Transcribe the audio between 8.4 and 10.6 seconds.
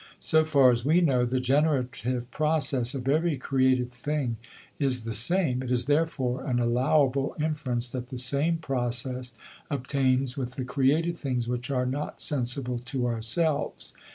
process obtains with